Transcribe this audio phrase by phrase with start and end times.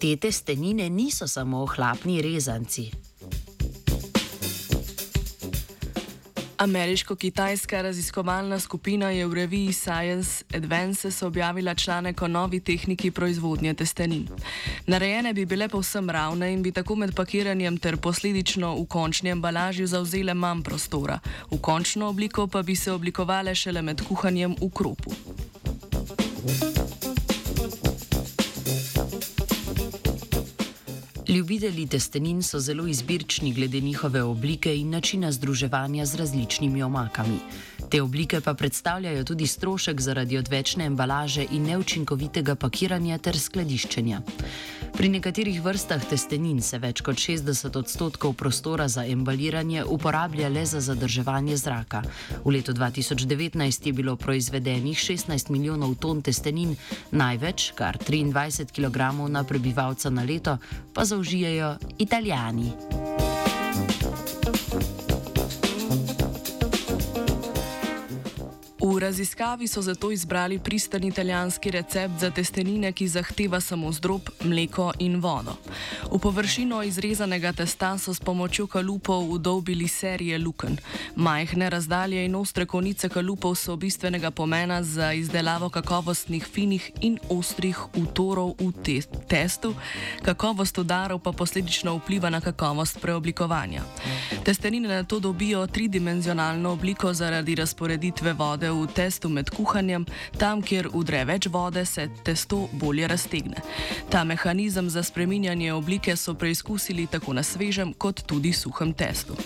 [0.00, 2.90] Te testenine niso samo ohlapni rezanci.
[6.56, 14.28] Ameriško-kitajska raziskovalna skupina je v reviji Science Advances objavila članek o novi tehniki proizvodnje testenin.
[14.86, 19.86] Narejene bi bile povsem ravne in bi tako med pakiranjem ter posledično v končni embalaži
[19.86, 21.18] zauzele manj prostora,
[21.50, 25.12] v končno obliko pa bi se oblikovale šele med kuhanjem v kropu.
[31.30, 37.38] Ljubitelji testenin so zelo izbirčni glede njihove oblike in načina združevanja z različnimi omakami.
[37.90, 44.20] Te oblike pa predstavljajo tudi strošek zaradi odvečne embalaže in neučinkovitega pakiranja ter skladiščenja.
[44.92, 50.80] Pri nekaterih vrstah testenin se več kot 60 odstotkov prostora za embaliranje uporablja le za
[50.80, 52.02] zadrževanje zraka.
[52.44, 56.76] V letu 2019 je bilo proizvedenih 16 milijonov ton testenin,
[57.12, 60.58] največ, kar 23 kg na prebivalca na leto,
[60.94, 63.19] pa zaužijajo italijani.
[69.00, 75.20] Raziskavi so zato izbrali pristani italijanski recept za testenine, ki zahteva samo zdrob, mleko in
[75.20, 75.56] vodo.
[76.12, 80.76] V površino izrezanega testa so s pomočjo kalupov udobili serije luken.
[81.16, 87.78] Majhne razdalje in ostre konice kalupov so bistvenega pomena za izdelavo kakovostnih finih in ostrih
[87.96, 89.74] utorov v te testu,
[90.22, 93.82] kakovost udarov pa posledično vpliva na kakovost preoblikovanja.
[94.44, 100.06] Testenine na to dobijo tridimenzionalno obliko zaradi razporeditve vode v testu med kuhanjem,
[100.38, 103.62] tam, kjer udre več vode, se testo bolje raztegne.
[104.10, 109.36] Ta mehanizem za spreminjanje oblike so preizkusili tako na svežem, kot tudi suhem testu.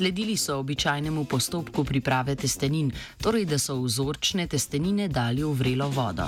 [0.00, 6.24] Sledili so običajnemu postopku priprave testenin, torej da so vzorčne testenine dali v vrelo vodo.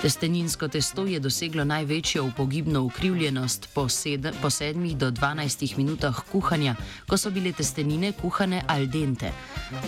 [0.00, 6.74] Testeninsko testo je doseglo največjo upogibno ukrivljenost po, sed, po 7 do 12 minutah kuhanja,
[7.06, 9.32] ko so bile testenine kuhane al dente.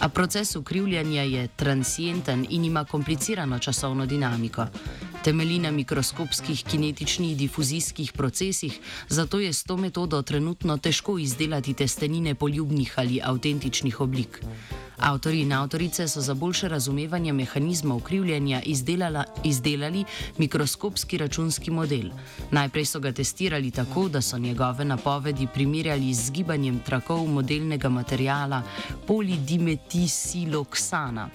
[0.01, 4.67] A proces ukrivljanja je transienten in ima komplicirano časovno dinamiko
[5.25, 12.35] temelji na mikroskopskih kinetičnih difuzijskih procesih, zato je s to metodo trenutno težko izdelati testenine
[12.35, 14.41] poljubnih ali avtentičnih oblik.
[14.99, 18.63] Avtori in avtorice so za boljše razumevanje mehanizmov krivljenja
[19.45, 20.05] izdelali
[20.39, 22.11] mikroskopski računski model.
[22.51, 28.63] Najprej so ga testirali tako, da so njegove napovedi primerjali z gibanjem trakov modelnega materijala
[29.07, 31.29] polidimetiloksana.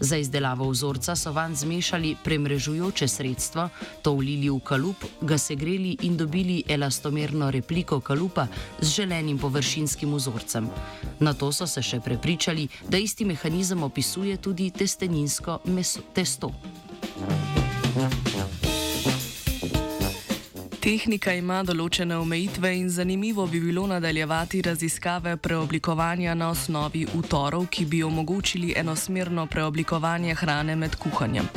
[0.00, 3.68] Za izdelavo vzorca so van zmešali premrežujoče sredstvo,
[4.02, 8.46] to vlili v kalup, ga segreli in dobili elastomerno repliko kalupa
[8.80, 10.68] z želenim površinskim vzorcem.
[11.20, 16.52] Na to so se še prepričali, da isti mehanizem opisuje tudi testeninsko meso, testo.
[20.88, 27.84] Tehnika ima določene omejitve in zanimivo bi bilo nadaljevati raziskave preoblikovanja na osnovi utorov, ki
[27.84, 31.50] bi omogočili enosmerno preoblikovanje hrane med kuhanjem.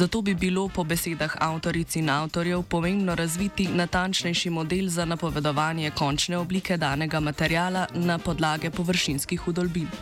[0.00, 6.40] Zato bi bilo po besedah avtoric in avtorjev pomembno razviti natančnejši model za napovedovanje končne
[6.40, 9.92] oblike danega materijala na podlage površinskih udolbin.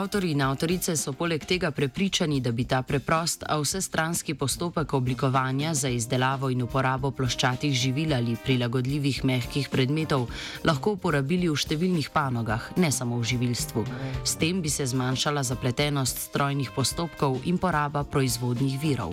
[0.00, 5.74] Avtori in avtorice so poleg tega prepričani, da bi ta preprost, a vsestranski postopek oblikovanja
[5.74, 10.24] za izdelavo in uporabo ploščatih živil ali prilagodljivih mehkih predmetov
[10.64, 13.84] lahko uporabili v številnih panogah, ne samo v živilstvu.
[14.24, 19.12] S tem bi se zmanjšala zapletenost strojnih postopkov in poraba proizvodnih virov.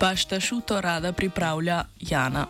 [0.00, 2.46] Pašta šuto rada pripravlja Jana.